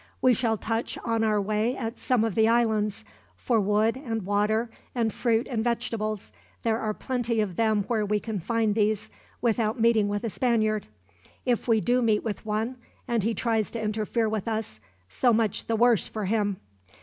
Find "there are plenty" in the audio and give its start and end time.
6.63-7.39